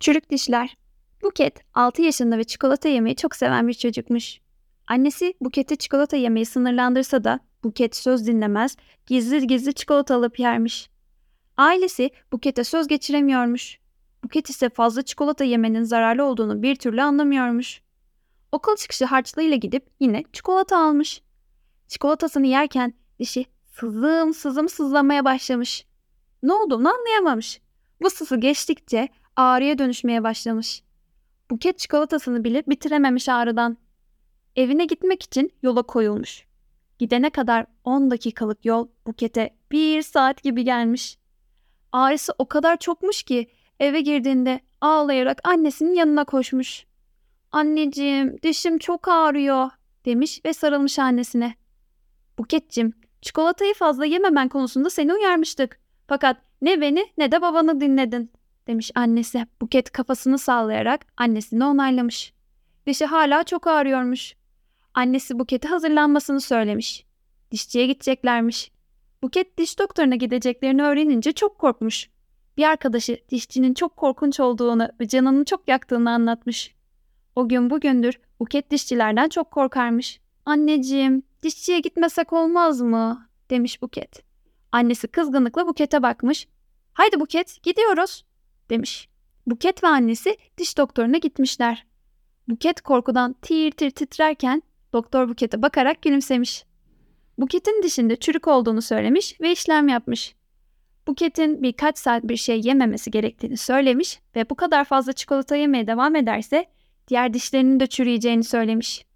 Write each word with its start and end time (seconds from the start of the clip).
Çürük 0.00 0.30
dişler. 0.30 0.76
Buket 1.22 1.60
6 1.74 2.02
yaşında 2.02 2.38
ve 2.38 2.44
çikolata 2.44 2.88
yemeyi 2.88 3.16
çok 3.16 3.36
seven 3.36 3.68
bir 3.68 3.74
çocukmuş. 3.74 4.38
Annesi 4.86 5.34
Buket'e 5.40 5.76
çikolata 5.76 6.16
yemeyi 6.16 6.46
sınırlandırsa 6.46 7.24
da 7.24 7.40
Buket 7.64 7.96
söz 7.96 8.26
dinlemez, 8.26 8.76
gizli 9.06 9.46
gizli 9.46 9.74
çikolata 9.74 10.14
alıp 10.14 10.38
yermiş. 10.38 10.90
Ailesi 11.56 12.10
Buket'e 12.32 12.64
söz 12.64 12.88
geçiremiyormuş. 12.88 13.78
Buket 14.24 14.50
ise 14.50 14.68
fazla 14.68 15.02
çikolata 15.02 15.44
yemenin 15.44 15.82
zararlı 15.82 16.24
olduğunu 16.24 16.62
bir 16.62 16.76
türlü 16.76 17.02
anlamıyormuş. 17.02 17.82
Okul 18.52 18.76
çıkışı 18.76 19.04
harçlığıyla 19.04 19.56
gidip 19.56 19.86
yine 20.00 20.24
çikolata 20.32 20.78
almış. 20.78 21.22
Çikolatasını 21.88 22.46
yerken 22.46 22.94
dişi 23.18 23.44
sızım 23.72 24.34
sızım 24.34 24.68
sızlamaya 24.68 25.24
başlamış. 25.24 25.86
Ne 26.44 26.52
olduğunu 26.52 26.94
anlayamamış. 26.94 27.60
Bu 28.02 28.10
sızı 28.10 28.36
geçtikçe 28.36 29.08
ağrıya 29.36 29.78
dönüşmeye 29.78 30.22
başlamış. 30.22 30.82
Buket 31.50 31.78
çikolatasını 31.78 32.44
bile 32.44 32.62
bitirememiş 32.66 33.28
ağrıdan. 33.28 33.76
Evine 34.56 34.84
gitmek 34.84 35.22
için 35.22 35.52
yola 35.62 35.82
koyulmuş. 35.82 36.44
Gidene 36.98 37.30
kadar 37.30 37.66
10 37.84 38.10
dakikalık 38.10 38.64
yol 38.64 38.88
Buket'e 39.06 39.56
bir 39.72 40.02
saat 40.02 40.42
gibi 40.42 40.64
gelmiş. 40.64 41.18
Ağrısı 41.92 42.34
o 42.38 42.48
kadar 42.48 42.76
çokmuş 42.76 43.22
ki 43.22 43.50
eve 43.80 44.00
girdiğinde 44.00 44.60
ağlayarak 44.80 45.48
annesinin 45.48 45.94
yanına 45.94 46.24
koşmuş. 46.24 46.86
Anneciğim 47.52 48.42
dişim 48.42 48.78
çok 48.78 49.08
ağrıyor 49.08 49.70
demiş 50.04 50.40
ve 50.44 50.52
sarılmış 50.52 50.98
annesine. 50.98 51.54
Buket'cim 52.38 52.92
çikolatayı 53.22 53.74
fazla 53.74 54.04
yememen 54.06 54.48
konusunda 54.48 54.90
seni 54.90 55.14
uyarmıştık. 55.14 55.83
Fakat 56.06 56.36
ne 56.62 56.80
beni 56.80 57.06
ne 57.18 57.32
de 57.32 57.42
babanı 57.42 57.80
dinledin 57.80 58.32
demiş 58.66 58.90
annesi. 58.94 59.46
Buket 59.60 59.90
kafasını 59.90 60.38
sallayarak 60.38 61.06
annesini 61.16 61.64
onaylamış. 61.64 62.32
Dişi 62.86 63.04
hala 63.06 63.44
çok 63.44 63.66
ağrıyormuş. 63.66 64.34
Annesi 64.94 65.38
Buket'e 65.38 65.68
hazırlanmasını 65.68 66.40
söylemiş. 66.40 67.04
Dişçiye 67.50 67.86
gideceklermiş. 67.86 68.72
Buket 69.22 69.58
diş 69.58 69.78
doktoruna 69.78 70.16
gideceklerini 70.16 70.82
öğrenince 70.82 71.32
çok 71.32 71.58
korkmuş. 71.58 72.10
Bir 72.56 72.64
arkadaşı 72.64 73.18
dişçinin 73.28 73.74
çok 73.74 73.96
korkunç 73.96 74.40
olduğunu 74.40 74.88
ve 75.00 75.08
canını 75.08 75.44
çok 75.44 75.68
yaktığını 75.68 76.10
anlatmış. 76.10 76.74
O 77.36 77.48
gün 77.48 77.70
bugündür 77.70 78.20
Buket 78.40 78.70
dişçilerden 78.70 79.28
çok 79.28 79.50
korkarmış. 79.50 80.20
Anneciğim, 80.46 81.22
dişçiye 81.42 81.80
gitmesek 81.80 82.32
olmaz 82.32 82.80
mı? 82.80 83.28
demiş 83.50 83.82
Buket. 83.82 84.33
Annesi 84.74 85.08
kızgınlıkla 85.08 85.66
Buket'e 85.66 86.02
bakmış. 86.02 86.48
Haydi 86.92 87.20
Buket, 87.20 87.62
gidiyoruz 87.62 88.24
demiş. 88.70 89.08
Buket 89.46 89.84
ve 89.84 89.88
annesi 89.88 90.36
diş 90.58 90.78
doktoruna 90.78 91.18
gitmişler. 91.18 91.86
Buket 92.48 92.80
korkudan 92.80 93.32
tir 93.42 93.70
tir 93.70 93.90
titrerken 93.90 94.62
doktor 94.92 95.28
Buket'e 95.28 95.62
bakarak 95.62 96.02
gülümsemiş. 96.02 96.64
Buket'in 97.38 97.82
dişinde 97.82 98.16
çürük 98.16 98.48
olduğunu 98.48 98.82
söylemiş 98.82 99.40
ve 99.40 99.52
işlem 99.52 99.88
yapmış. 99.88 100.34
Buket'in 101.06 101.62
birkaç 101.62 101.98
saat 101.98 102.22
bir 102.22 102.36
şey 102.36 102.60
yememesi 102.60 103.10
gerektiğini 103.10 103.56
söylemiş 103.56 104.20
ve 104.36 104.50
bu 104.50 104.54
kadar 104.54 104.84
fazla 104.84 105.12
çikolata 105.12 105.56
yemeye 105.56 105.86
devam 105.86 106.16
ederse 106.16 106.66
diğer 107.08 107.34
dişlerinin 107.34 107.80
de 107.80 107.86
çürüyeceğini 107.86 108.44
söylemiş. 108.44 109.06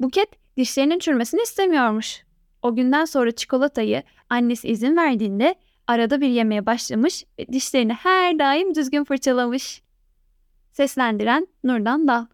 Buket 0.00 0.28
dişlerinin 0.56 0.98
çürümesini 0.98 1.42
istemiyormuş. 1.42 2.22
O 2.62 2.74
günden 2.74 3.04
sonra 3.04 3.30
çikolatayı 3.30 4.02
annesi 4.30 4.68
izin 4.68 4.96
verdiğinde 4.96 5.54
arada 5.86 6.20
bir 6.20 6.28
yemeye 6.28 6.66
başlamış 6.66 7.24
ve 7.38 7.46
dişlerini 7.46 7.92
her 7.92 8.38
daim 8.38 8.74
düzgün 8.74 9.04
fırçalamış. 9.04 9.82
Seslendiren 10.72 11.46
Nurdan 11.64 12.08
Dal 12.08 12.26